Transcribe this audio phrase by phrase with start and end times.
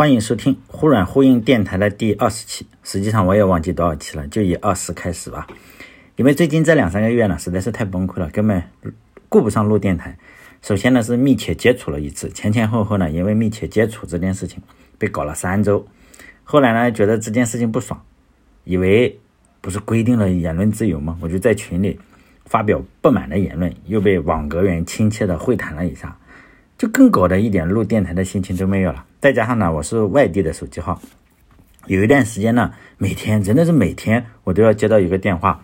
[0.00, 5.46] 欢迎收听忽软呼应电台的第二十期，实际上我也忘记多少期了，就以二十开始吧。
[6.16, 8.62] 因为最近这两三个月呢，实在是太崩溃了，根本
[9.28, 10.16] 顾不上录电台。
[10.62, 14.62] 首先呢是密切接触了一次，前前后后呢，因为密切接触这件事情
[14.96, 15.86] 被搞了三周。
[16.44, 18.02] 后来呢觉得这件事情不爽，
[18.64, 19.20] 以为
[19.60, 21.18] 不是规定了言论自由吗？
[21.20, 22.00] 我就在群里
[22.46, 26.16] 发表不满的言论，又被网格员亲切的会谈了一下。
[26.78, 30.98] 就更搞的一点录电台的心情都没有了，再加上呢，我是外地的手机号，
[31.86, 35.62] 有一段时间呢，每天真的是每天我都要接到一个电话，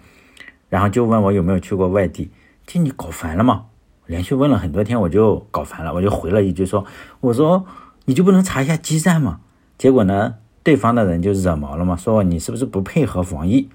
[0.68, 2.30] 然后就问我有没有去过外地，
[2.66, 3.64] 就你搞烦了吗？
[4.04, 6.84] 连续问了很多天，我就搞烦了，我就回了一句说，
[7.20, 7.64] 我说
[8.04, 9.40] 你就不能查一下基站吗？
[9.78, 13.70] 结果呢，对方的人就惹毛了嘛，说你是不是不配合防疫？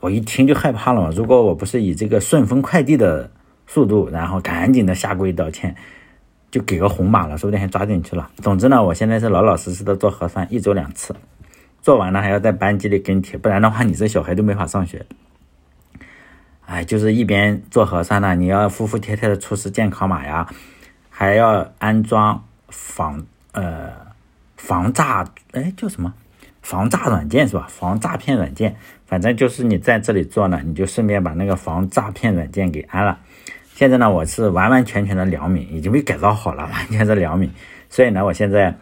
[0.00, 3.30] 我一听就害怕了嘛，如果我不是以这个顺丰快递的
[3.68, 5.76] 速度，然后赶紧的下跪道歉。
[6.52, 8.30] 就给个红码了，说不定还抓进去了。
[8.36, 11.16] 总之呢，我现在是老老实实的做核酸，一周两次，
[11.80, 15.04] 做完了还要在班级里跟帖，不然的话，你这小孩都没法上学。
[16.66, 20.46] 哎，就是一边做核酸呢，你要服服帖帖的出示健康码呀，
[21.08, 23.90] 还要安装防呃
[24.56, 26.12] 防诈，哎叫什么
[26.60, 27.66] 防诈软件是吧？
[27.70, 33.18] 防诈骗软件，反正就是你在这里做呢，你就顺便把那个防诈骗软件给安了。
[33.82, 37.50] 现在呢，我是完完全全的良民，已经被改造好了，完全是良民。
[37.90, 38.72] 所以呢，我现在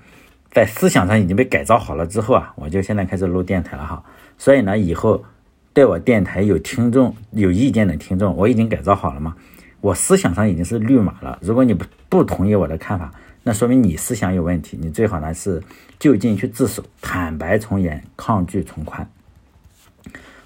[0.52, 4.04] 在思想上已经被改造好了之后啊，我就现在开始录电台了哈。
[4.36, 5.24] 所以呢，以后
[5.72, 9.34] 对我电台有听众有意见的听众，我已经改造好了嘛，
[9.80, 11.38] 我思想上已经是绿码了。
[11.40, 13.10] 如果你不不同意我的看法，
[13.42, 15.62] 那说明你思想有问题，你最好呢是
[15.98, 19.08] 就近去自首，坦白从严，抗拒从宽。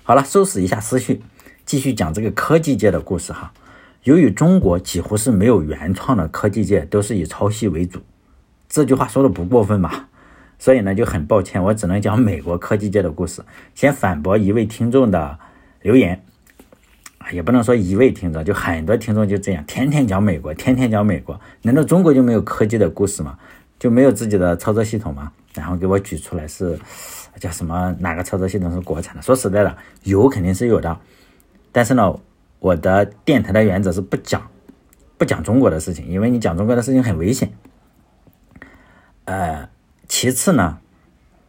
[0.04, 1.20] 好了，收拾一下思绪，
[1.66, 3.52] 继续讲这个科技界的故事哈。
[4.04, 7.98] 由于中国几乎是没有原创的科技界，都是以抄袭为主，
[8.68, 10.08] 这句话说的不过分吧？
[10.58, 13.42] 所以呢，就很抱歉，我只能讲美国科技界的故事。
[13.74, 15.38] 先反驳一位听众的
[15.80, 16.22] 留言，
[17.32, 23.38] 也不能说一位听众，就很多听众就这样，天天讲美国，天天讲美国，难道中国就没有科技的故事吗？
[23.78, 25.32] 就没有自己的操作系统吗？
[25.54, 26.78] 然后给我举出来是
[27.40, 29.22] 叫什么哪个操作系统是国产的？
[29.22, 30.94] 说实在的，有肯定是有的，
[31.72, 32.14] 但是呢。
[32.64, 34.40] 我的电台的原则是不讲，
[35.18, 37.52] 不讲中国的事情，因为你讲中国的事情很危险。
[39.26, 39.68] 呃，
[40.08, 40.78] 其次呢，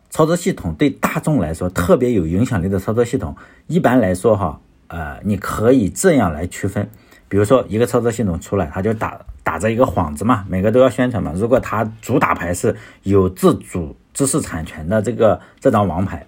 [0.09, 3.33] 操作系统对大众来说特别有影响力的操作系统，
[3.67, 6.89] 一般来说哈，呃，你可以这样来区分，
[7.29, 11.31] 比如说一个操作系统出来，它就打打着一个幌子嘛，每个都要宣传嘛。
[11.33, 16.27] 如果它主打牌是有自主知识产权的这个这张王牌，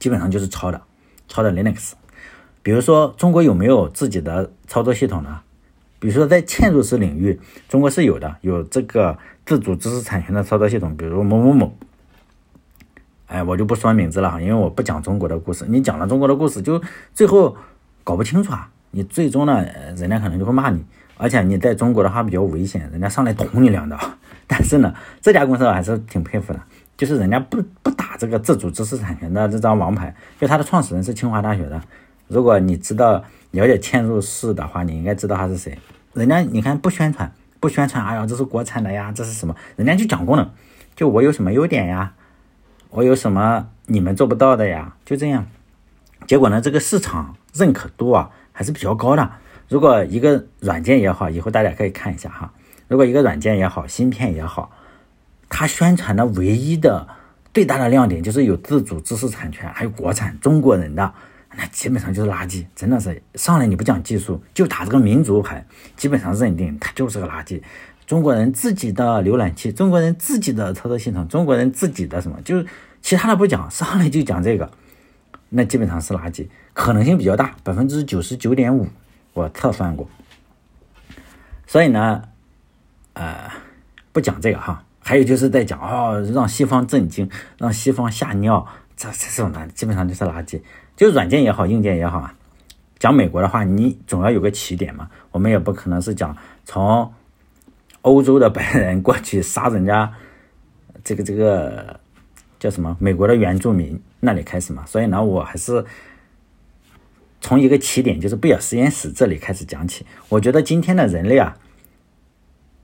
[0.00, 0.82] 基本上就是抄的，
[1.28, 1.92] 抄的 Linux。
[2.66, 5.38] 比如说，中国有没有自己的操作系统呢？
[6.00, 7.38] 比如说，在嵌入式领域，
[7.68, 11.72] 中国是有的，有这个自主知识产权的操作系统，比如某某某。
[13.28, 15.64] 哎，我就不说名字了，因为我不讲中国的故事。
[15.68, 16.82] 你讲了中国的故事，就
[17.14, 17.56] 最后
[18.02, 19.64] 搞不清楚啊，你最终呢，
[19.96, 20.84] 人家可能就会骂你，
[21.18, 23.96] 而且你在中国的话比较危险，人家上来捅你两刀。
[24.48, 26.60] 但是呢，这家公司我还是挺佩服的，
[26.96, 31.80] 就是人家不不打这个自主知识产权的这张王牌，就他的创始人是清华大学的。
[32.28, 33.22] 如果你知道
[33.52, 35.78] 了解嵌入式的话，你应该知道他是谁。
[36.12, 39.54] 人家你看不宣传，不宣传，哎呀，这是国产的呀，这是什么？
[39.76, 40.50] 人家就讲功能，
[40.94, 42.14] 就我有什么优点呀，
[42.90, 45.46] 我有什么你们做不到的呀，就这样。
[46.26, 49.30] 结果呢，这个市场认可度啊还是比较高的。
[49.68, 52.52] 如果一个软件也好，以后大家可以看一下哈。
[52.88, 54.72] 如果一个软件也好，芯片也好，
[55.48, 57.06] 它宣传的唯一的
[57.54, 61.14] 最大的亮点就是有自主知识产权，还有国产中国人的。
[61.56, 67.60] 那基本上就是垃圾，真的是上来你不讲技术，就打这个民族牌，基本上认定它就是个垃圾。
[68.06, 72.66] 中国人自己的浏览器，中国人自己的操作系统，中国人自己的什么，就是
[73.00, 74.70] 其他的不讲，上来就讲这个，
[75.48, 78.86] 那基本上是垃圾，可能性比较大，百分之九十九点五，
[79.32, 80.08] 我测算过。
[81.66, 82.22] 所以呢，
[83.14, 83.50] 呃，
[84.12, 87.28] 不讲这个哈，还有就是在讲哦，让西方震惊，
[87.58, 88.64] 让西方吓尿，
[88.96, 90.60] 这这种的基本上就是垃圾。
[90.96, 92.34] 就软件也好，硬件也好啊，
[92.98, 95.10] 讲美国的话，你总要有个起点嘛。
[95.30, 96.34] 我们也不可能是讲
[96.64, 97.12] 从
[98.00, 100.10] 欧洲的白人过去杀人家
[101.04, 102.00] 这个这个
[102.58, 104.86] 叫什么美国的原住民那里开始嘛。
[104.86, 105.84] 所以呢，我还是
[107.42, 110.06] 从一个起点，就是贝尔实验室这里开始讲起。
[110.30, 111.58] 我觉得今天的人类啊，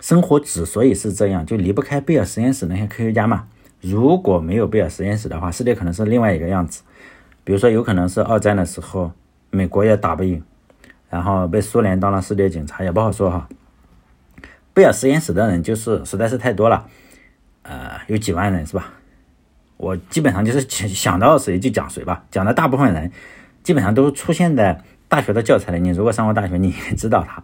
[0.00, 3.48] 生活之所以是这样，就离不开贝尔实验室那些科学家嘛。
[3.80, 6.82] 如果没有贝尔实验室的话，世界可能是另外一个样子。
[7.44, 9.12] 比如说，有可能是二战的时候，
[9.50, 10.42] 美国也打不赢，
[11.10, 13.48] 然后被苏联当了世界警察，也不好说哈。
[14.74, 16.86] 贝尔实验室的人就是实在是太多了，
[17.62, 18.92] 呃，有几万人是吧？
[19.76, 23.10] 我基本上就是想到谁就讲谁吧，讲的大部分人
[23.62, 25.80] 基本上都出现在大学的教材里。
[25.80, 27.42] 你如果上过大学，你知道他。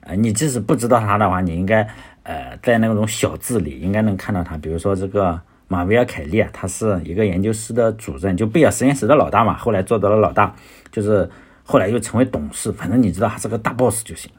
[0.00, 1.82] 呃，你即使不知道他的话，你应该
[2.22, 4.56] 呃在那种小字里应该能看到他。
[4.58, 10.54] 比如说这个马维尔凯利啊，他是一个研究室的主任，就贝尔实验室的老大嘛，后来做到了老大，
[10.92, 11.28] 就是
[11.64, 12.70] 后来又成为董事。
[12.70, 14.30] 反正你知道他是个大 boss 就行。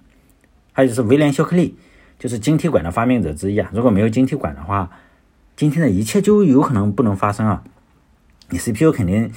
[0.71, 1.75] 还有就是威廉肖克利，
[2.17, 3.69] 就是晶体管的发明者之一啊。
[3.73, 4.89] 如果没有晶体管的话，
[5.55, 7.63] 今天的一切就有可能不能发生啊。
[8.49, 9.31] 你 CPU 肯定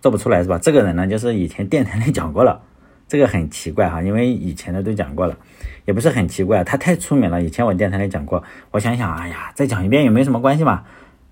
[0.00, 0.58] 做不出来是吧？
[0.58, 2.62] 这个人呢，就是以前电台里讲过了。
[3.06, 5.38] 这个很奇怪哈，因为以前的都讲过了，
[5.86, 7.42] 也不是很奇怪，他太出名了。
[7.42, 10.84] 以前我电台里讲过，我想想，哎呀，再讲一遍也没什么关系嘛。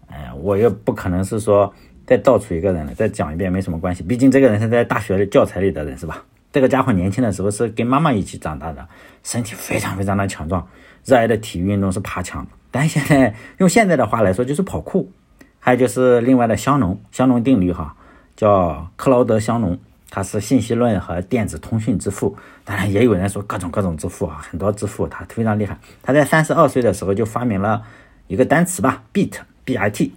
[0.08, 1.72] 哎，我又不可能是说
[2.06, 4.02] 再造出一个人了，再讲一遍没什么关系。
[4.02, 6.22] 毕竟这个人是在大学的教材里的人是吧？
[6.52, 8.86] 这个家伙年轻的时候是跟妈妈一起长大的，
[9.22, 10.66] 身体非常非常的强壮，
[11.04, 15.10] 热爱的体育运动是爬墙，但现在用现在的话来说就是跑酷。
[15.58, 17.96] 还有就是另外的香农，香农定律哈，
[18.36, 19.78] 叫克劳德香农。
[20.08, 25.76] 他是信息论和电子通讯之父，当然也有人说各种各种之父啊，很多之父，他非常厉害。
[26.00, 27.82] 他在三十二岁的时候就发明了
[28.28, 29.32] 一个单词吧，beat
[29.66, 30.14] B I T，。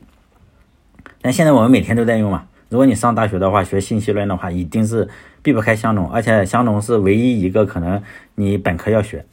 [1.22, 2.46] 但现在我们每天都在用嘛。
[2.69, 5.10] 如果你上大学的话，学信息论的话，一定是
[5.42, 8.01] 避不开香农，而且香农是唯一一个可能
[8.36, 9.25] 你本科要学、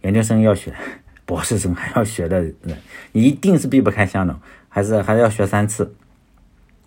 [0.00, 0.74] 研究生要学、
[1.26, 2.54] 博士生还要学的人，
[3.12, 4.34] 你一定是避不开香农，
[4.70, 5.94] 还是还要学三次。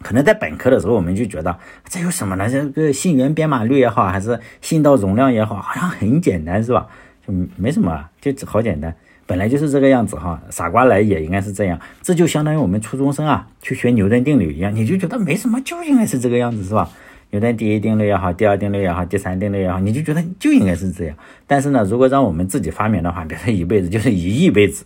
[0.02, 2.50] 可能在本科的时候，我们就觉得这有什么呢？
[2.50, 6.88] 这个信源编码率也好，还是信道容量也好，好像很简单，是吧？
[7.26, 8.94] 就没什么，就好简单，
[9.26, 10.42] 本来就是这个样子哈。
[10.50, 16.90] 傻瓜来也应该是这样，这就相当于我们初中生啊去学牛顿定律一样，你就觉得没什么，就应该是这个样子，是吧？
[17.32, 21.18] 牛顿第一定律也好，第二定律也好，第三定律也好，你就觉得就应该是这样。
[21.48, 24.86] 但是呢，如果让我们自己发明的话，别说一辈子，就是一亿辈子，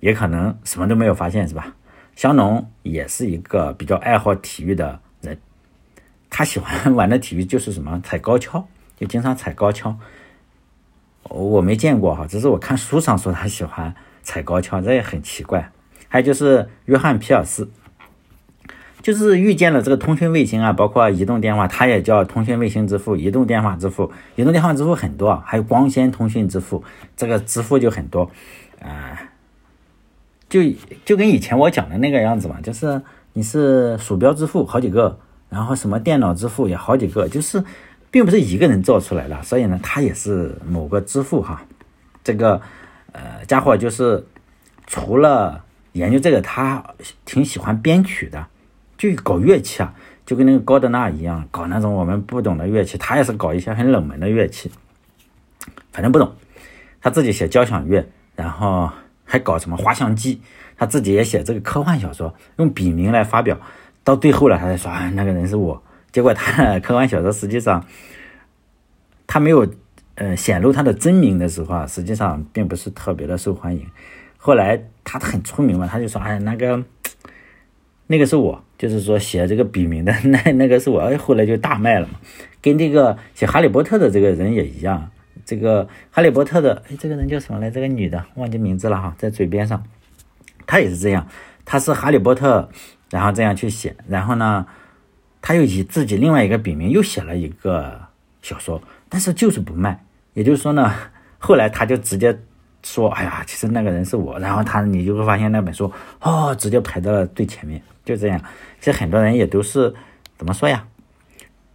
[0.00, 1.74] 也可能什么都没有发现，是吧？
[2.14, 5.38] 香农也是一个比较爱好体育的人，
[6.28, 8.66] 他喜欢玩的体育就是什么踩高跷，
[8.98, 9.98] 就经常踩高跷。
[11.28, 15.70] 我没见过哈，只是我看书上说他喜欢踩高跷，这也很奇怪。
[16.08, 17.68] 还有就是约翰皮尔斯，
[19.02, 24.10] 就是遇见了这个通讯卫星啊，包括移动电话，他也叫通讯卫星之父、移动电话之父。
[24.36, 26.82] 移动电话之父很多，还有光纤通讯之父，
[27.16, 28.30] 这个之父就很多，
[28.80, 29.30] 啊。
[30.48, 30.60] 就
[31.04, 33.02] 就跟以前我讲的那个样子嘛，就是
[33.32, 35.18] 你是鼠标之父好几个，
[35.48, 37.64] 然后什么电脑之父也好几个，就是
[38.16, 41.62] 并不是一个人造出来的，所以呢，他也是某个之父哈。
[42.24, 42.58] 这个
[43.12, 44.26] 呃家伙就是
[44.86, 46.82] 除了研究这个，他
[47.26, 48.46] 挺喜欢编曲的，
[48.96, 54.72] 就搞乐器啊，就跟那个高德纳一样，搞那种我们不懂的乐器，他也是搞一些很冷门的乐器，
[55.92, 56.32] 反正不懂，
[57.02, 58.90] 他自己写交响乐，然后。
[59.28, 60.40] 还搞什么滑翔机？
[60.76, 63.58] 他自己也写这个科幻小说，用笔名来发表。
[64.04, 65.82] 到最后了，他才说啊，那个人是我。
[66.16, 67.84] 结果他科幻小说实际上，
[69.26, 69.70] 他没有
[70.14, 73.86] 呃显露他的真名的时候啊，实际上并不是特别的受欢迎。
[74.38, 76.82] 后来他很出名嘛，他就说哎，那个
[78.06, 81.00] 那个是我，就是说写这个笔名的 那那个是我。
[81.00, 82.14] 哎，后来就大卖了嘛。
[82.62, 85.10] 跟这个写哈利波特的这个人也一样。
[85.44, 87.70] 这个哈利波特的，哎，这个人叫什么来？
[87.70, 89.84] 这个女的忘记名字了哈，在嘴边上，
[90.66, 91.28] 她也是这样，
[91.66, 92.70] 她是哈利波特，
[93.10, 94.66] 然后这样去写，然后呢，
[95.46, 98.00] 他又以自己另外一个笔名又写了一个
[98.42, 100.04] 小说，但是就是不卖。
[100.34, 100.92] 也就是说呢，
[101.38, 102.36] 后来他就直接
[102.82, 108.40] 说，哎呀，其实那个人是我，然后他你就会发现那本书哦，直接排到了最前面，就这样。
[108.80, 109.94] 其实很多人也都是
[110.36, 110.84] 怎么说呀？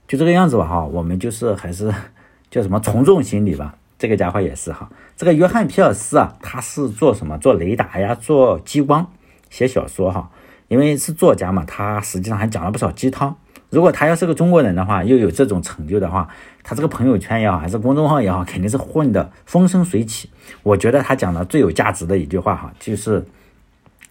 [0.06, 1.90] 就这个样子吧哈，我们就是还是。
[2.52, 4.92] 叫什么从众心理吧，这个家伙也是哈。
[5.16, 7.38] 这个约翰皮尔斯啊，他是做什么？
[7.38, 9.10] 做雷达呀，做激光，
[9.50, 10.30] 写小说哈。
[10.68, 13.38] 因为是作家嘛，他实际上还讲了不少鸡汤。
[13.72, 16.28] 如果他要是个中国人的话，又有这种成就的话，
[16.62, 20.30] 他这个朋友圈也好，还是公众号也好，肯定是混得风生水起。
[20.62, 23.26] 我觉得他讲的最有价值的一句话哈，就是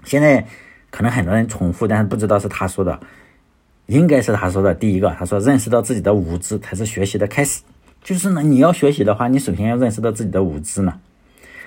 [0.04, 0.44] 现在
[0.90, 2.98] 可能很多人重复，但是不知道是他说的，
[3.84, 4.74] 应该是他说的。
[4.74, 7.60] 第一个，他说认识到自己的无知才是学习的开始。
[8.02, 10.98] 就是呢，你要学习的话，你首先要认识到自己的无知呢。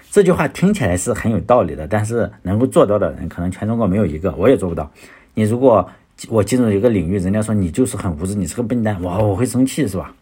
[0.10, 4.92] 这句话听起来是很有道理的，但是能够做到的人，可能全中国没有一个，我也做不到。
[5.36, 5.88] 你如果
[6.30, 10.14] 我进入一个领域，人家说你就是很无知，你是个笨蛋，我我会生气，是吧？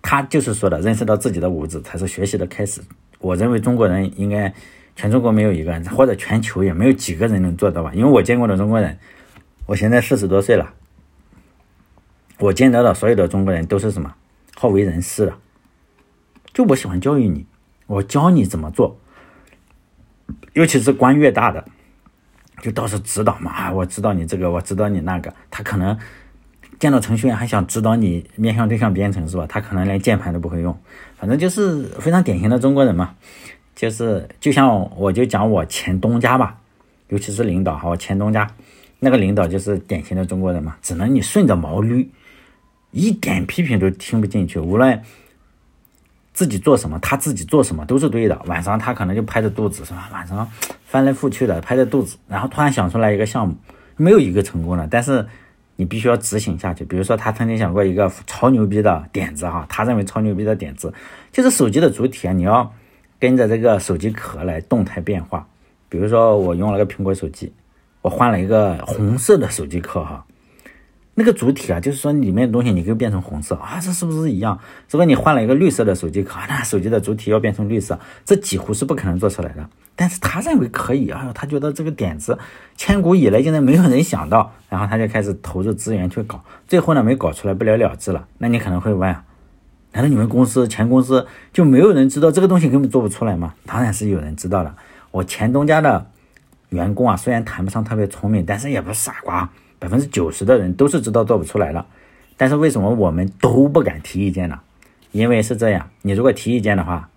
[0.00, 2.80] 他就是说的，认识到自己的无知才是学习的开始。
[3.18, 4.54] 我认为中国人应该
[4.94, 7.92] 全中国没有一个人，或者全球也没有几个人能做到吧？
[7.92, 8.98] 因为我见过的中国人，
[9.66, 10.72] 我现在四十多岁了。
[12.38, 14.14] 我见到的所有的中国人都是什么
[14.54, 15.34] 好为人师的，
[16.52, 17.46] 就我喜欢教育你，
[17.86, 18.98] 我教你怎么做，
[20.52, 21.64] 尤其是官越大的，
[22.62, 25.96] 就到处指导嘛，啊，我知道你这个，我知道你那个，他可能
[26.78, 29.46] 见到程序员还想指导你面向对象编程是吧？
[29.48, 30.76] 他可能连键盘都不会用，
[31.16, 33.14] 反正就是非常典型的中国人嘛，
[33.74, 36.58] 就是就像我就讲我前东家吧，
[37.08, 38.50] 尤其是领导哈，我前东家
[39.00, 42.06] 那个领导就是典型的中国人嘛，只能你顺着毛捋，
[42.90, 45.02] 一点批评都听不进去，无论。
[46.36, 48.38] 自己做什么，他自己做什么都是对的。
[48.44, 50.10] 晚上他可能就拍着肚子，是吧？
[50.12, 50.46] 晚上
[50.84, 53.54] 翻来覆去的拍着肚子，然后突然想出来一个项目，
[53.96, 54.86] 没有一个成功的。
[54.90, 55.26] 但是
[55.76, 56.84] 你必须要执行下去。
[56.84, 60.92] 比如说，他曾经想过一个超牛逼的点子，哈，他认为超牛逼的点子
[61.32, 62.70] 就是手机的主体啊，你要
[63.18, 65.48] 跟着这个手机壳来动态变化。
[65.88, 67.50] 比如说，我用了个苹果手机，
[68.02, 70.22] 我换了一个红色的手机壳，哈。
[71.18, 74.60] 那个主体啊，就是说里面的东西你可以变成红色啊，这是不是一样？
[74.90, 79.66] 如果你换了一个绿色的手机壳，那手机的主体要变成绿色，这几乎是不可能做出来的。
[79.94, 82.38] 但是他认为可以，哎呦，他觉得这个点子
[82.76, 88.28] 千古以来竟然没有人想到，然后他就开始投入资源去搞，最后呢没搞出来，不了了之了。
[88.36, 89.08] 那你可能会问，
[89.92, 93.54] 难道你们公司前公司就没有人知道这个东西根本做不出来吗？
[93.64, 94.76] 当然是有人知道了。
[95.12, 96.10] 我前东家的
[96.68, 99.48] 员工啊，虽然谈不上特别聪明，但是也不是傻瓜。
[99.78, 101.86] 百分之九十的人都是知道做不出来了，
[102.36, 104.60] 但是为什么我们都不敢提意见呢？
[105.12, 107.08] 因为是这样，你如果提意见的话，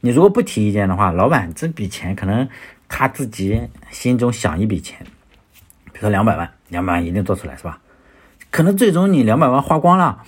[0.00, 2.48] 你如果不提意见的话，老板这笔钱可能
[2.88, 3.60] 他自己
[3.90, 5.06] 心中想一笔钱，
[5.86, 7.80] 比如说两百万，两百万一定做出来是吧？
[8.50, 10.22] 可能最终你两百万花光了，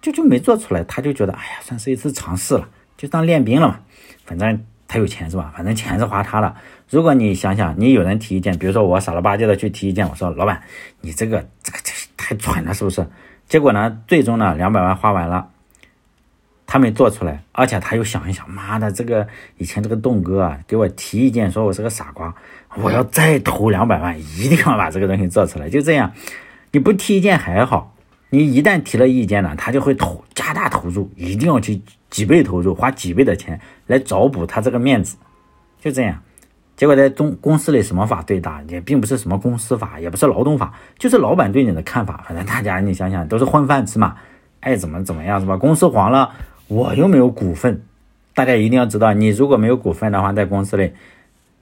[0.00, 3.80] 就就没做出来，他就觉得哎呀，算是一次尝试了，就当练兵了嘛，
[4.24, 4.64] 反正。
[4.90, 5.52] 他有钱是吧？
[5.56, 6.52] 反正钱是花他的。
[6.88, 10.60] 如果你想想，你有人提意见，比如说我傻了吧唧的去提意见，我说老板，
[11.00, 13.06] 你这个这个这太蠢了，是不是？
[13.48, 15.48] 结果呢，最终呢，两百万花完了，
[16.66, 19.28] 他没做出来，而且他又想一想，妈的，这个
[19.58, 22.34] 以前这个栋哥啊，给我提意见，说我是个傻瓜，
[22.74, 25.70] 我要再投两百万，一定要把这个东西做出来。
[25.70, 26.12] 就这样，
[26.72, 27.94] 你不提意见还好，
[28.30, 31.82] 你一旦提了意见呢，他就会投加大投入，一定要去。
[32.10, 35.16] 几倍投入，花几倍的钱来找补他这个面子，
[35.80, 36.20] 就这样。
[36.76, 38.60] 结果在中公司里，什么法最大？
[38.66, 42.24] 也并不是什么公司法，也不是劳动法，就是老板对你的看法。
[42.26, 44.16] 反正大家你想想，都是混饭吃嘛，
[44.58, 45.56] 爱怎么怎么样是吧？
[45.56, 46.32] 公司黄了，
[46.66, 47.80] 我又没有股份。
[48.34, 50.92] 大家一定要知道，你如果没有股份的话，在公司里，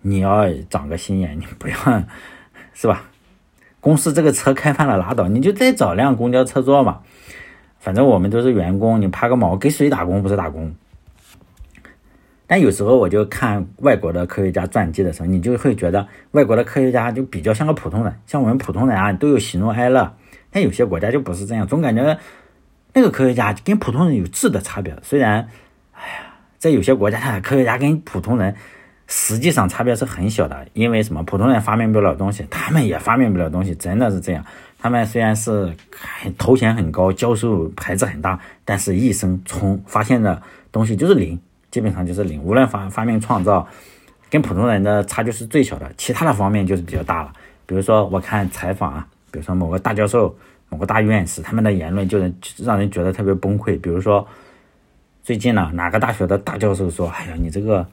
[0.01, 1.77] 你要长个心眼，你不要
[2.73, 3.08] 是吧？
[3.88, 7.00] 公司这个车开翻了拉倒，你就再找辆公交车坐嘛。
[7.78, 9.57] 反正我们都是员工，你怕个毛？
[9.57, 10.75] 给谁打工不是打工？
[12.47, 20.14] 但有时候我就看外国的科学家传记的时候，你就会觉得外国的科学家就比较像个普通人，像我们普通人啊，都有喜怒哀乐。
[20.50, 22.18] 但有些国家就不是这样，总感觉
[22.92, 24.95] 那个科学家跟普通人有质的差别。
[25.02, 25.49] 虽然，
[25.95, 28.54] 哎呀，在有些国家，科学家跟普通人
[29.09, 31.23] 实际上差别是很小的，因为什么？
[31.25, 34.45] 普通人发明不了东西，他们也发明不了东西，真的是这样。
[34.79, 35.75] 他们虽然是
[36.37, 42.41] 头衔很高，教授牌子很大，但是一生从发现的东西就是零，基本上就是零。
[42.43, 43.67] 无论发发明创造，
[44.31, 47.33] 跟普通人的差距是最小的，其他的方面就是比较大了。
[47.65, 50.37] 比如说，我看采访啊，比如说某个大教授、
[50.69, 53.81] 某个大院士，他们的言论就能让人觉得特别崩溃。
[53.81, 54.27] 比如说，
[55.25, 57.85] 最近呢，哪个大学的大教授说：“哎呀，你这个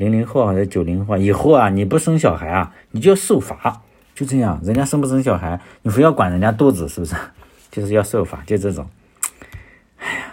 [0.00, 3.82] 零零后或者九零后以后啊，你不生小孩啊，你就要受罚。”
[4.16, 7.14] 就这样，人家生不生小孩，你非要管人家肚子，是不是？
[7.70, 8.86] 就是要受罚，就这种。
[9.98, 10.24] 哎呀，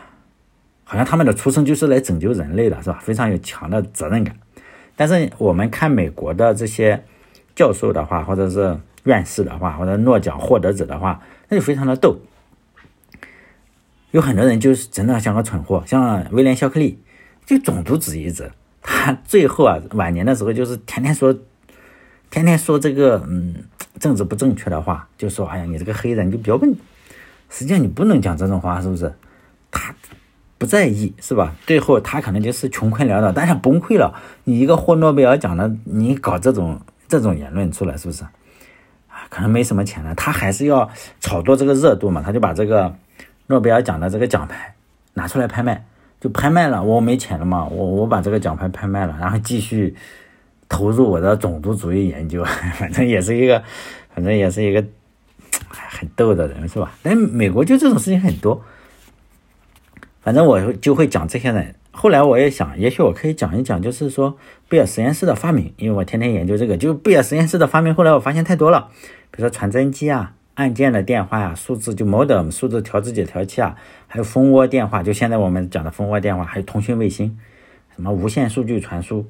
[0.86, 3.00] 好像他们的出生就是来拯救人类的，是吧？
[3.02, 4.36] 非常有强的责任感。
[4.96, 7.04] 但是我们看美国的这些
[7.56, 12.18] 教授的话，或者是院士的话，或者诺奖获得者的话，那就非常的逗。
[14.12, 17.00] 有很多人就是真的像个蠢货，像威廉肖克利，
[17.46, 18.52] 就种族主义者。
[18.88, 21.38] 他最后啊，晚年的时候就是天天说。
[22.30, 23.56] 天天说这个嗯
[24.02, 26.76] 政治不正确的话，就说哎呀你这个黑人就不要问，
[27.50, 29.14] 实际上你不能讲这种话，是不是？
[29.72, 29.96] 他
[30.58, 31.56] 不在意是吧？
[31.66, 34.14] 最后他可能就是穷困潦倒，但是崩溃了。
[34.44, 38.24] 你一个获诺贝尔奖的，你搞这种这种言论出来，是不是？
[38.24, 40.92] 啊，可能没什么钱了，他还是要
[41.22, 42.94] 炒作这个热度嘛，他就把这个
[43.46, 44.76] 诺贝尔奖的这个奖牌
[45.14, 45.86] 拿出来拍卖，
[46.20, 46.84] 就拍卖了。
[46.84, 49.96] 我没钱了嘛，我我把这个奖牌拍卖了，然后继续。
[50.70, 52.44] 投入我的种族主义研究，
[52.78, 53.64] 反正也是一个，
[54.14, 54.84] 反正也是一个
[55.70, 56.92] 很逗的人，是吧？
[57.02, 58.62] 但美国就这种事情很多，
[60.22, 61.74] 反正我就会讲这些人。
[61.92, 66.76] 后来我也想，也许我可以讲一讲，就是说贝尔实验室的发明，因为我天天研究这个。
[66.76, 68.90] 就贝尔实验室的发明，后来我发现太多了，
[69.32, 73.76] 比如说传真机啊、按键的电话呀、数字就 modem 数字调制解调器啊，
[74.08, 77.38] 还有蜂窝电话，就现在我们讲的蜂窝电话，还有通讯卫星，
[77.96, 79.24] 什么无线数据传输。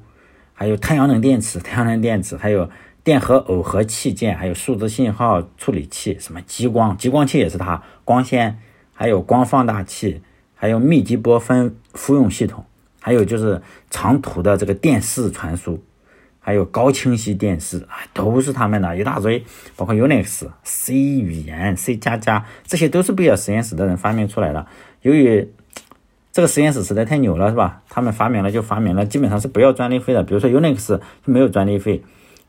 [0.54, 2.70] 还有太阳能电池， 太阳能电池，还有
[3.04, 8.58] 电荷耦合器件，还有数字信号处理器，什么激光，激光器也是它，光纤，
[8.94, 10.22] 还有光放大器，
[10.54, 12.64] 还有密集波分复用系统，
[13.02, 15.78] 还有就是长途的这个电视传输，
[16.40, 19.44] 还有高清晰电视啊，都是他们的一大堆，
[19.76, 24.66] 包括 Unix、C 语言、C 加加，这些都是贝尔实验室的人发明出来的。
[25.02, 25.48] 由于
[26.32, 27.82] 这个实验室实在太牛了，是吧？
[27.88, 30.22] 他们发明了就发明了，基本上是不要专利费的。
[30.22, 32.02] 比如说 Unix 就没有专利费。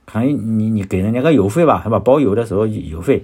[0.06, 2.00] 可能你你给人家个邮费吧，是吧？
[2.00, 3.24] 包邮的时候邮费，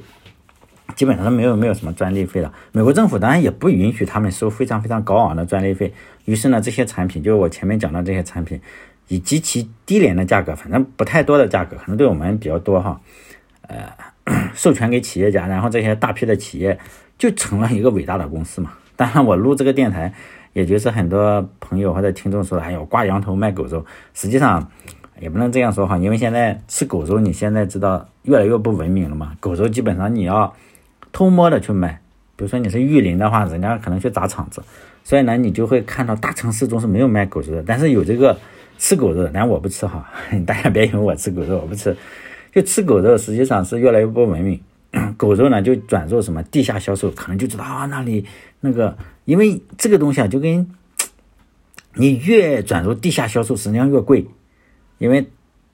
[0.95, 2.53] 基本上都没有没有什么专利费了。
[2.73, 5.91] 美国政府当然也不允许他们收非常非常高昂的专利费。
[6.25, 8.61] 于是呢，这些产品就是我前面讲的这些产品，
[9.07, 12.99] 以极其低廉的价格，反正不太多的价格，可能对我们比较多哈。
[13.67, 13.87] 呃，
[14.53, 16.77] 授权给企业家，然后这些大批的企业
[17.17, 18.73] 就成了一个伟大的公司嘛。
[18.95, 20.13] 当然，我录这个电台，
[20.53, 24.69] 也就是很多朋友或者听众说，哎呦，挂羊头卖狗肉，实际上。
[25.17, 29.31] 也不能这样说哈，因为现在吃狗肉，你现在知道越来越不文明了嘛。
[29.39, 30.53] 狗肉基本上你要
[31.13, 32.01] 偷摸的去买，
[32.35, 34.61] 比如说你是玉林的话，人家可能去砸场子，
[35.05, 38.37] 所以呢，你就会看到大城市中是没有卖狗肉的，但是有这个
[38.77, 40.09] 吃狗肉，但我不吃哈，
[40.45, 41.95] 大家别以为我吃狗肉，我不吃，
[42.53, 44.59] 就吃狗肉，实际上是越来越不文明。
[45.17, 48.25] 狗肉呢就转入什么地下销售，可能就知道啊那里
[48.61, 50.65] 那个，因为这个东西啊就跟
[51.95, 54.25] 你越转入地下销售，实际上越贵。
[54.97, 55.27] 因为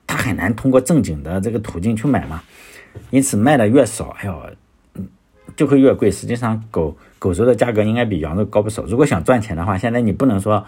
[0.04, 2.42] 它很难通过正经的这个途径去买嘛，
[3.10, 4.42] 因此卖的越少，哎呦，
[5.54, 6.10] 就会越贵。
[6.10, 8.82] 实际上，狗狗肉的价格应该比羊肉高不少。
[8.82, 10.66] 如果想赚钱的话，现在你不能说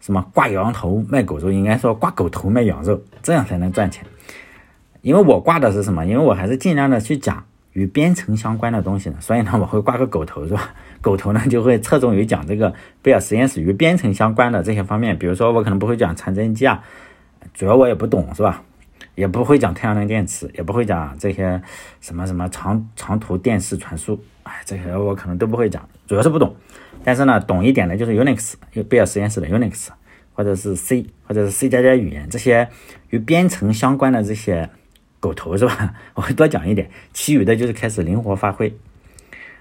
[0.00, 4.04] 什么挂羊头卖狗肉，应该说挂狗头卖羊肉，这样才能赚钱。
[5.02, 6.04] 因为我挂的是什么？
[6.04, 10.74] 因为我还是尽量的去讲与编程相关的东西呢，所以呢，我会挂个狗头，是吧？
[11.00, 16.82] 狗头呢就会侧重于讲这个贝尔实验室与编程相关的这些方面，比如说我可能不会讲传真机啊。
[17.54, 18.62] 主要我也不懂，是吧？
[19.14, 21.60] 也不会讲太阳能电池，也不会讲这些
[22.00, 26.54] 什么什么长长途电视传输，哎，这些我可能都不会讲，主要是不懂。
[27.02, 28.54] 但是呢，懂一点的就是 Unix，
[28.88, 29.88] 贝尔实验室的 Unix，
[30.32, 32.68] 或者是 C，或者是 C 加加语言这些
[33.10, 34.68] 与编程相关的这些
[35.18, 35.94] 狗头，是吧？
[36.14, 36.90] 我会多讲一点。
[37.12, 38.76] 其余的就是开始灵活发挥，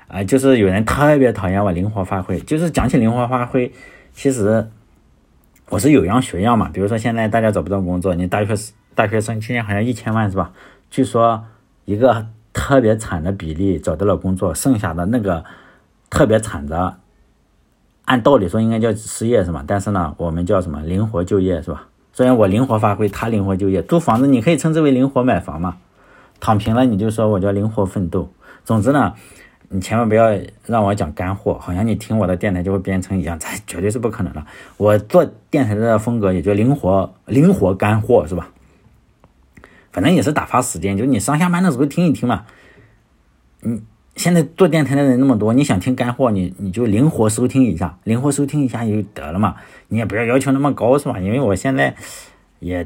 [0.08, 3.72] 啊，就是有人特别讨厌我灵活发挥，就是讲起灵活发挥，
[4.14, 4.70] 其实。
[5.72, 8.56] 我是有样学样嘛，比如说现在大家找不到工作，你大学
[8.96, 10.52] 大学生今年好像一千万是吧？
[10.90, 11.46] 据说
[11.86, 15.46] 一个特别惨的比例找到了工作，剩下的那个
[16.10, 16.98] 特别惨的，
[18.10, 19.64] 按道理说应该叫失业是吧？
[19.68, 21.88] 但是呢，我们叫什么灵活就业是吧？
[22.12, 25.78] 虽然我灵活发挥，他灵活就业，租房子你可以称之为灵活买房嘛，
[26.40, 28.30] 躺平了你就说我叫灵活奋斗。
[28.66, 29.14] 总之呢。
[29.72, 34.44] 你千万不要让我讲干货，好像你听我的电台就会编程一样，这绝对是不可能的。
[34.78, 38.50] 我做电台的风格也就灵活、灵活干货，是吧？
[39.92, 42.46] 反正也是打发时间，就你上下班的时候听一听嘛。
[43.62, 43.84] 嗯
[44.20, 49.56] 现在做电台的人那么多，你想听干货，你你就灵活收听一下，灵活收听一下就得了嘛。
[49.88, 51.18] 你也不要要求那么高，是吧？
[51.20, 51.96] 因为我现在
[52.60, 52.86] 也。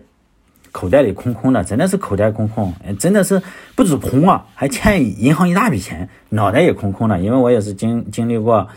[0.72, 3.40] 口袋里空空的，真的是口袋空空，真的是
[3.76, 7.20] 不止空啊，还欠银行一大笔钱，脑袋也空空的。
[7.20, 8.68] 因为我也是经经历过，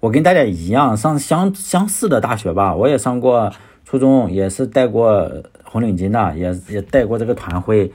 [0.00, 3.52] 我跟大家一样上相相似的大学吧，我也上过
[3.84, 5.30] 初中，也是带过
[5.62, 7.92] 红领巾的，也也带过这个团徽，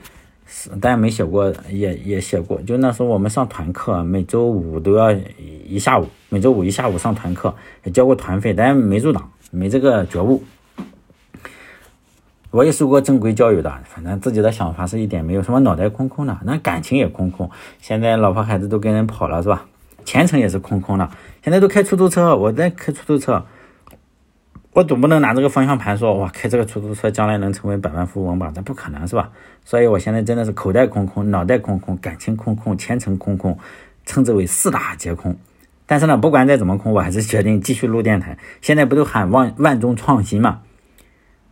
[0.80, 2.60] 但没写过，也也写过。
[2.62, 5.12] 就那时候我们上团课，每周五都要
[5.66, 10.42] 一下午，每周五一下午上团课，也交过团费，但没入党，没这个觉悟。
[12.50, 17.50] 我也受过正规教育的，反正自己的想法是一点没有，什么脑袋空空的，那感情也空空。
[17.78, 19.66] 现在老婆孩子都跟人跑了，是吧？
[20.04, 21.10] 前程也是空空的。
[21.44, 23.44] 现在都开出租车，我在开出租车，
[24.78, 28.52] 我总不能拿这个方向盘说，哇，开这个出租车将来能成为百万富翁吧？
[28.54, 29.28] 那不可能是吧？
[29.64, 33.58] 所以我现在真的是口袋空空，脑袋空空，感情空空，前程空空，
[34.06, 35.36] 称之为四大皆空。
[35.84, 38.38] 但是呢，不管再怎么空，我还是决定继续录电台。
[38.60, 40.60] 现在不都喊万万众创新嘛？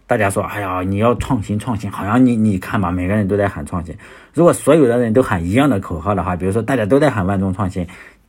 [0.06, 3.96] 大家说，哎呀，你要创新创新，好像你你看吧，每个人都在喊创新。
[4.34, 7.88] 如果所有的人都喊一样的口号的话，比如说大家都在喊万众创新，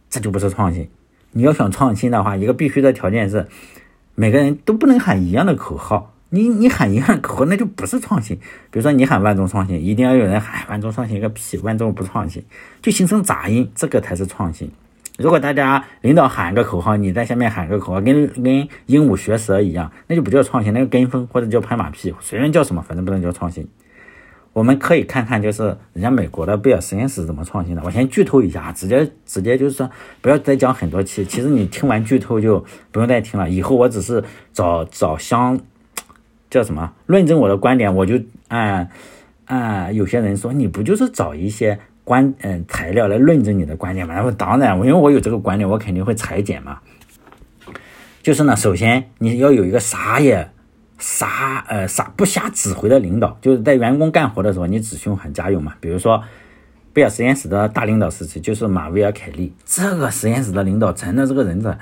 [0.10, 0.90] 这就不是创新。
[1.34, 3.46] 你要想创新的话，一个必须的条件是，
[4.20, 6.16] 每个人都不能喊一样的口号。
[6.30, 8.36] 你你喊一样口号，那就不是创新。
[8.36, 12.44] 比如说你喊万众创新，一定要有人喊万众创新个屁，万众不创新，
[12.82, 14.72] 就形成杂音，这个才是创新。
[15.20, 23.68] 如果大家领导喊个口号，你在下面喊个口号，跟跟鹦鹉学舌一样，那就不叫创新，那个跟风或者叫拍马屁，随便叫什么，反正不能叫创新。
[24.58, 27.82] 我们可以看看，就是人家美国的贝尔实验室怎么创新的。
[27.86, 29.88] 我先剧透一下，直接直接就是说，
[30.20, 31.24] 不要再讲很多期。
[31.24, 33.48] 其实你听完剧透就不用再听了。
[33.48, 35.60] 以后我只是找找相
[36.50, 38.90] 叫什么论证我的观点，我就按
[39.46, 44.16] 啊，有些人说你不就是找一些观嗯材料来论证你的观点吗？
[44.16, 46.80] 然后当然，因为我有这个观点，我肯定会裁剪嘛。
[48.24, 50.50] 就是呢，首先你要有一个啥也
[50.98, 55.74] 啥呃啥不瞎指挥的领导，就是在员工干活的时候，你只凶喊加油嘛。
[55.80, 56.24] 比如说
[56.94, 61.78] 贝尔实验室的大领导时期，就是马威尔凯利这个实验室的领导，真的这个人才，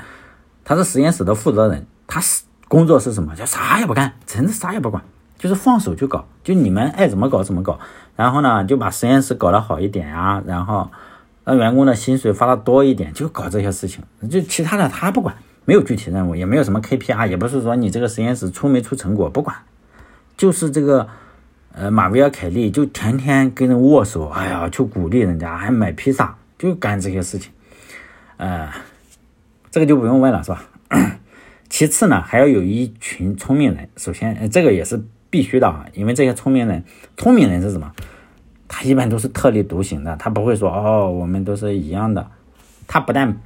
[0.63, 3.35] 他是实验室的负责人，他是工作是什么？
[3.35, 5.01] 就啥也不干，真的啥也不管。
[5.37, 7.77] 就是放手去搞，就你们爱怎么搞怎么搞，
[8.15, 10.89] 然后呢就把实验室搞得好一点呀，然后
[11.43, 19.55] 让员工的薪水发的多一点，就搞这些事情，就其他的他不管，没有具体任务，也没有什么 KPI，也不是说你这个实验室出没出成果不管，
[20.37, 21.07] 就是这个
[21.73, 27.51] 呃马维尔凯利就天天跟人握手，哎呀去鼓励人家，还买披萨，就干这些事情，
[28.37, 28.71] 呃，
[29.69, 30.63] 这个就不用问了是吧？
[31.69, 35.03] 其次呢还要有一群聪明人，首先这个也是。
[35.27, 36.81] 必须的啊，因为这些聪明人，
[37.17, 37.91] 聪明人是什么？
[38.69, 42.25] 他一般都是特立独行的，他不会说哦，我们都是一样的。
[42.87, 43.37] 他不但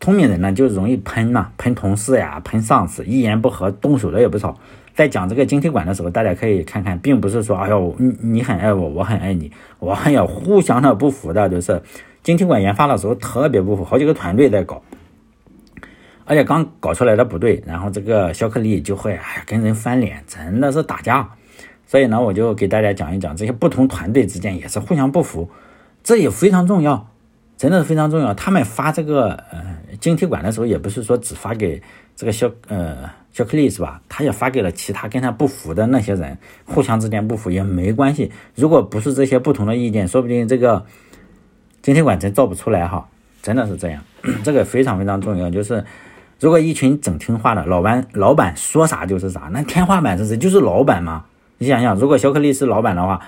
[0.00, 4.56] 聪明人呢，就容易喷嘛，喷同事呀，喷上司，一言不合动手的也不少。
[4.94, 11.82] 在讲这个晶体管的时候，大家可以看看，并不是说哎呦，你你很爱我，我很爱你，我还要互相的不服的，就是
[12.22, 14.82] 晶体管研发的时候特别不服，好几个团队在搞。
[16.24, 21.28] 而且刚搞出来的不对，然后这个肖克利就会哎跟人翻脸，真的是打架。
[21.86, 25.48] 所以呢，我就给大家讲一讲这些不同团队之间也是互相不服，
[26.02, 27.08] 这也非常重要，
[27.56, 28.34] 真的是非常重要。
[28.34, 31.82] 他们发这个呃晶体管的时候，也不是说只发给
[32.14, 34.00] 这个肖呃肖克利是吧？
[34.08, 38.30] 他也发给了其他跟他不服的那些人，互相之间不服也没关系。
[38.54, 40.84] 如果不是这些不同的意见，说不定这个
[41.82, 43.08] 晶体管真造不出来哈。
[43.42, 44.02] 真的是这样，
[44.42, 45.84] 这个非常非常重要，就是。
[46.38, 50.36] 如果一群整听话的老板，老板说啥就是啥，那天花板是谁？
[50.36, 51.24] 就是老板嘛。
[51.56, 53.22] 你想想，如果肖克利是老板的话，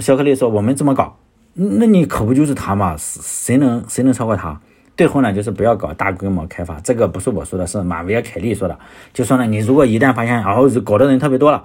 [0.00, 1.18] 肖克利说我们这么搞，
[1.54, 2.96] 那你可不就是他嘛？
[2.98, 4.60] 谁能谁能超过他？
[4.96, 6.78] 最后呢，就是不要搞大规模开发。
[6.80, 8.78] 这个不是我说的，是马维尔凯利说的。
[9.12, 11.64] 就说呢，你如果一旦发现然后搞的人特别多了，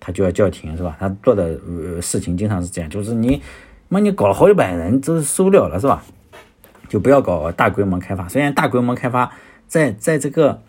[0.00, 0.96] 他就要叫停，是吧？
[0.98, 3.42] 他做的呃事情经常是这样，就是你
[3.88, 6.02] 妈你搞了好几百人，这是受不了了，是吧？
[6.88, 8.28] 就不要搞大规模开发。
[8.28, 9.30] 虽然大规模开发。
[9.68, 10.62] 在在这个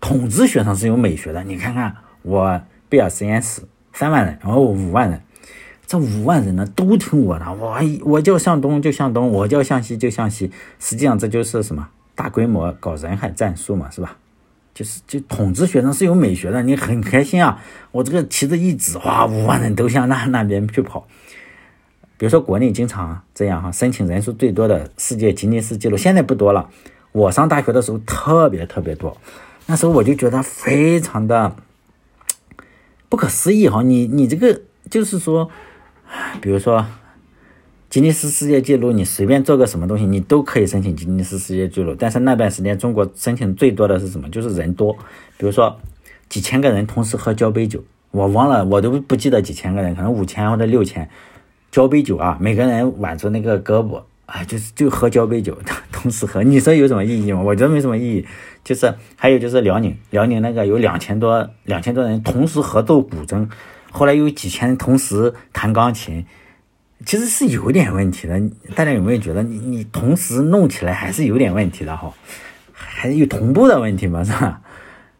[0.00, 1.44] 统治学上是有美学的。
[1.44, 3.60] 你看看我贝尔实验室
[3.92, 5.20] 三万人，然后五万人，
[5.88, 7.52] 这五万人呢都听我的。
[7.54, 10.52] 我我叫向东就向东，我叫向西就向西。
[10.78, 14.18] 实际上这就是什么大规模搞人海战术嘛，是吧？
[14.74, 16.62] 就是就统治学生是有美学的。
[16.62, 21.08] 你很开心啊，我这个旗子一指，哇，五万人都向那那边去跑。
[22.18, 26.68] 比如说国内经常这样哈，申请人数最多的世界吉尼斯纪录，现在不多了。
[27.12, 29.16] 我上大学的时候特别特别多，
[29.64, 31.56] 那时候我就觉得非常的
[33.08, 35.50] 不可思议哈，你你这个就是说，
[36.40, 36.84] 比如说
[37.90, 41.94] 吉尼斯世界纪录，你随便做个什么东西，你都可以申请吉尼斯世界纪录。
[41.98, 44.28] 但是那段时间中国申请最多的是什么？
[44.30, 44.92] 就是人多，
[45.36, 45.78] 比如说
[46.28, 51.08] 几千个人同时喝交杯酒，我忘了，我都不记得几千个人，可能五千或者六千，
[51.70, 54.02] 交杯酒啊，每个人挽着那个胳膊。
[54.28, 55.56] 啊，就是就喝交杯酒，
[55.90, 57.40] 同时喝，你说有什么意义吗？
[57.40, 58.26] 我觉得没什么意义。
[58.62, 63.48] 就是还有就是辽宁，辽宁那个有两千多两千多人同时合奏古筝，
[63.90, 66.24] 后来有几千人同时弹钢琴，
[67.06, 68.40] 其实是有点问题的。
[68.74, 72.12] 大家有没有觉得你你同时弄起来还是有点问题的哈？
[72.72, 74.60] 还有同步的问题嘛，是吧？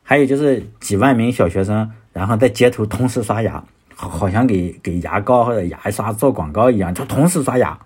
[0.02, 3.62] 还有就是几万名小学生，然后在街头同时刷牙，
[3.94, 7.78] 好像给给牙膏或者牙刷做广告一样，就同时刷牙。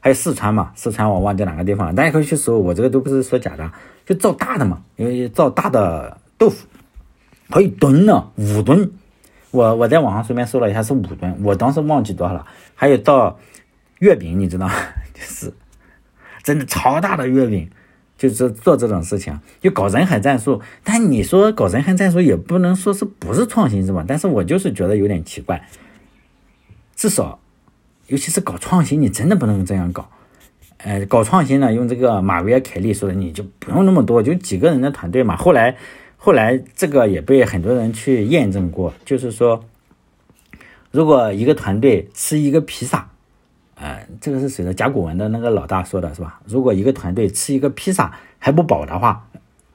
[0.00, 2.58] 还有四川嘛，四川我忘记哪个地方了，大家可以去搜。
[2.58, 3.70] 我这个都不是说假的，
[4.04, 6.66] 就造大的嘛，因为造大的豆腐，
[7.48, 8.90] 好几吨呢，五吨。
[9.52, 12.44] 我我在网上随便搜了一下，是五吨，我当时忘记多少了。
[12.74, 13.38] 还有到
[14.00, 14.68] 月饼，你知道，
[15.14, 15.54] 就是
[16.42, 17.70] 真的超大的月饼，
[18.18, 20.60] 就是做这种事情，就搞人海战术。
[20.82, 24.04] 但你说搞人海战术也不能说是不是创新是吧？
[24.08, 25.68] 但是我就是觉得有点奇怪，
[26.96, 27.38] 至少。
[28.08, 30.10] 尤其是搞创新，你真的不能这样搞。
[30.78, 35.34] 呃，搞创新呢，用这个马维尔凯利说的，你就不用那么多，就几个人的团队嘛。
[35.34, 35.76] 后来，
[36.24, 39.64] 后来这个也被很多人去验证过，就是说，
[40.92, 43.10] 如果一个团队吃一个披萨，
[43.74, 44.72] 呃，这个是谁的？
[44.72, 46.40] 甲骨文的那个老大说的是吧？
[46.46, 49.28] 如果一个团队吃一个披萨还不饱的话，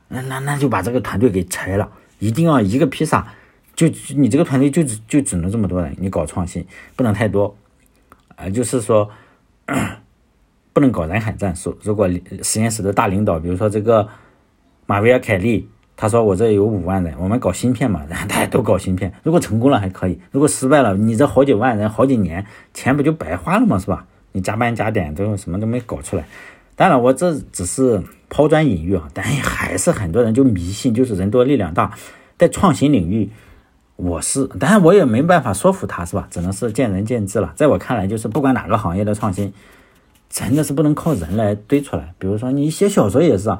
[0.07, 1.91] 那那那就把这个团队给拆了。
[2.19, 3.27] 一定要一个披萨，
[3.75, 7.53] 就你这个团队就只就只能这么多人，你搞创新不能太多。
[8.37, 9.09] 啊，就是说，
[10.71, 11.77] 不能搞人海战术。
[11.83, 12.09] 如果
[12.41, 14.07] 实验室的大领导，比如说这个
[14.85, 15.67] 马维尔凯利，
[15.99, 19.11] 他说我这有五万人，我们搞芯片嘛，然 后大家都搞芯片。
[19.23, 23.79] 如果成功了还可以，如果失败了，你这好几万人好几年钱不就白花了吗？
[23.79, 24.05] 是吧？
[24.31, 26.23] 你加班加点都什么都没搞出来。
[26.75, 31.91] 当然，我这只是抛砖引玉啊，但还是很多人就迷信，就是人多力量大，
[32.37, 33.31] 在创新领域，
[33.95, 36.27] 我是，当然我也没办法说服他，是吧？
[36.29, 37.51] 只能是见仁见智了。
[37.55, 39.51] 在我看来，就是不管哪个行业的创新，
[40.29, 42.13] 真的是不能靠人来堆出来。
[42.19, 43.57] 比如说你写小说也是啊。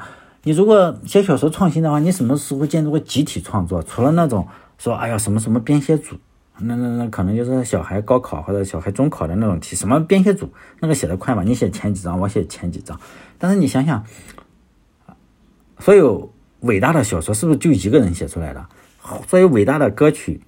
[0.48, 3.84] 你如果写小说创新的话，你什么时候见到过集体创作？
[3.84, 6.16] 除了那种说，哎呀，什么什么编写组，
[6.60, 11.44] 那那那可能就是小孩高考或者小孩中考的那种题，什么编写组，那个写的快嘛？
[11.44, 12.98] 你写前几章，我写前几章。
[13.38, 14.06] 但是你想想，
[15.80, 16.32] 所有
[16.62, 18.66] 伟大的小说是不是就一个人写出来的？
[19.28, 20.40] 所有伟大的歌曲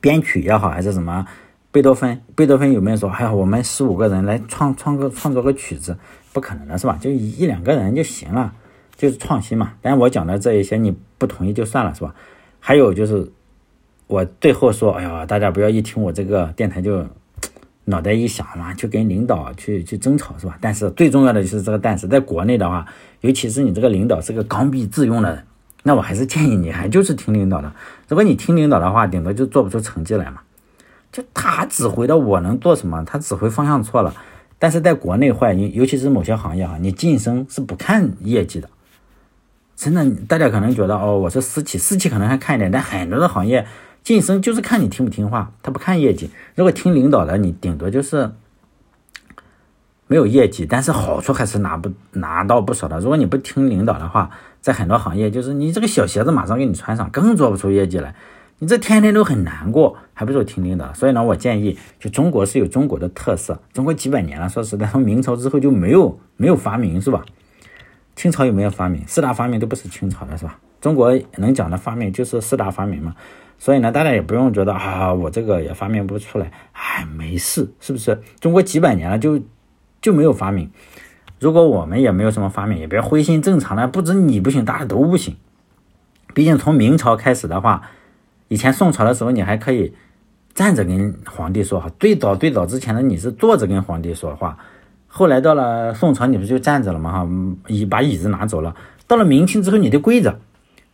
[0.00, 1.26] 编曲也好，还是什么
[1.72, 2.22] 贝多芬？
[2.36, 5.98] 贝多芬有没有说，哎呀，我们十五个人来创创个创作个曲子？
[6.32, 6.96] 不可能的是吧？
[7.00, 8.54] 就一两个人就行了。
[8.98, 12.12] 就是创新嘛，但我讲的这一些你不同意就算了，是吧？
[12.58, 13.30] 还有就是，
[14.08, 17.06] 我最后说，哎呀，大家不要一听我这个电台就
[17.84, 20.58] 脑袋一想嘛，去跟领导去去争吵，是吧？
[20.60, 22.84] 但是最重要的就是这个，但是在国内的话，
[23.20, 25.44] 尤其是你这个领导是个刚愎自用的人，
[25.84, 27.72] 那我还是建议你还就是听领导的。
[28.08, 30.40] 如果你听领导的话，顶多就做不出成绩来嘛。
[31.12, 33.04] 就他指挥的，我能做什么？
[33.04, 34.12] 他指挥方向错了。
[34.58, 38.68] 但是在国内坏，尤尤其是某些行业哈，你晋升是不看业绩的。
[39.78, 43.64] 真的，大家可能觉得哦，我是私企，私企可能还看一点，但很多的行业
[44.02, 46.28] 晋升就是看你听不听话，他不看业绩。
[46.56, 48.32] 如果听领导的，你顶多就是
[50.08, 52.98] 没有业绩，但是好处还是拿不拿到不少的。
[52.98, 58.16] 如果你不听领导的话，在很多行业就是你这个小鞋子马上给你穿上，更做不出业绩来，
[58.58, 60.92] 你这天天都很难过，还不如听领导。
[60.92, 67.24] 所以呢，我建议，就中国是有中国的特色，中国几百年了，说实在，从明朝之后就没有没有发明，是吧？
[68.18, 69.06] 清朝有没有发明？
[69.06, 70.58] 四大发明都不是清朝的，是吧？
[70.80, 73.14] 中国能讲的发明就是四大发明嘛。
[73.58, 78.20] 所以呢，大家也不用觉得啊，我这个也发明不出来，哎，没事，是不是？
[78.40, 79.40] 中国几百年了，就
[80.02, 80.68] 就没有发明。
[81.38, 83.40] 如果我们也没有什么发明，也别灰心。
[83.40, 85.36] 正常的，不止你不行，大家都不行。
[86.34, 87.82] 毕竟从明朝开始的话，
[88.48, 89.94] 以前宋朝的时候，你还可以
[90.54, 91.88] 站着跟皇帝说话。
[92.00, 94.58] 最早最早之前的你是坐着跟皇帝说话。
[95.10, 97.10] 后来到了宋朝，你不就站着了吗？
[97.10, 97.28] 哈，
[97.66, 98.76] 椅把椅子拿走了。
[99.06, 100.38] 到了明清之后，你得跪着，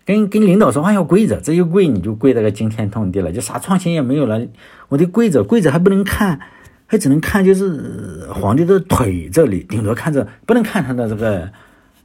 [0.07, 4.41] 跟跟领导说话要跪着，这一跪你就跪得个惊天动地了，就啥创新也没有了。
[4.89, 6.39] 我得跪着，跪着还不能看，
[6.87, 11.51] 还只能看就是皇帝的腿这里，顶多看着，不能看他的这个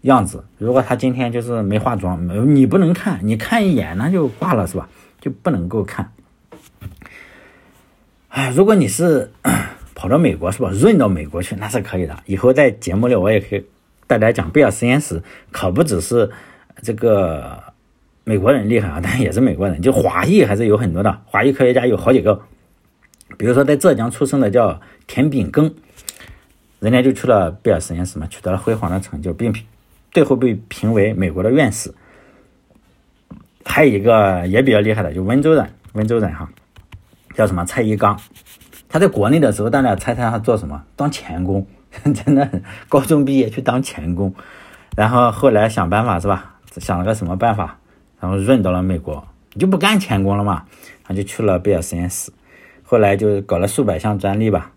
[0.02, 0.44] 样子。
[0.58, 4.90] 如果他今天就是没化妆，没你不能看，你看一眼那就挂了，是吧？
[5.22, 6.12] 就不能够看。
[8.30, 9.32] 哎，如果你是。
[10.00, 10.70] 跑到美国是吧？
[10.72, 12.16] 润到美国去那是可以的。
[12.26, 13.66] 以后在节目里我也可以
[14.08, 16.32] 大家讲贝尔实验室，可不只是
[16.82, 17.62] 这个
[18.24, 21.22] 美国人厉害啊， 但也是美国人，就华裔还是有很多的。
[21.26, 22.42] 华裔科学家有好几个，
[23.38, 25.74] 比如说在浙江出生的叫田秉庚，
[26.80, 29.54] 人家就去了贝尔实验室嘛，取得了辉煌的成就，并
[30.14, 31.94] 最后被评为美国的院士。
[33.66, 36.50] 还有一个也比较厉害的，就温州人，温州人哈，
[37.36, 38.18] 叫什么蔡一刚。
[38.90, 40.84] 他在国内的时候，大家猜猜他做什么？
[40.96, 41.66] 当钳工，
[42.14, 42.50] 真的，
[42.90, 44.34] 高中毕业去当钳工，
[44.98, 46.56] 然后后来想办法是吧？
[46.78, 47.78] 想了个什么办法？
[48.20, 50.66] 然后润到了美国，就不干钳工了嘛，
[51.04, 52.32] 他就去了贝尔实验室，
[52.84, 54.72] 后来就搞了数百项专利吧，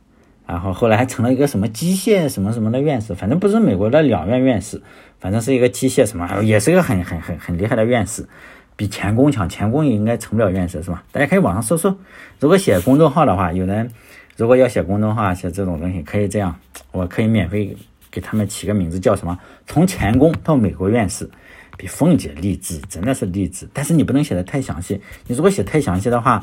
[0.46, 4.80] 然后后来还成了一个什么机械什么什么的院士，反正不是美国的两院院士，
[5.18, 8.28] 反正是一个机械什么，也是一个很很很很厉害的院士。
[8.76, 11.04] 比钳工强，钳工也应该成不了院士是吧？
[11.12, 11.96] 大家可以网上搜搜。
[12.40, 13.90] 如果写公众号的话，有人
[14.36, 16.58] 如果要写公众号写这种东西，可以这样，
[16.90, 17.76] 我可以免费
[18.10, 19.38] 给他们起个名字叫什么？
[19.66, 21.30] 从钳工到美国院士，
[21.76, 23.68] 比凤姐励志，真的是励志。
[23.72, 26.42] 但是你不能写的太详细，你如果写太详细的话，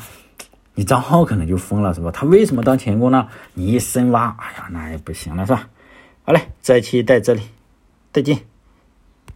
[0.76, 2.12] 你账号可能就封了是吧？
[2.12, 3.28] 他为什么当钳工呢？
[3.54, 5.68] 你一深挖，哎呀，那也不行了是吧？
[6.24, 7.42] 好嘞，这一期在这里，
[8.14, 8.40] 再见。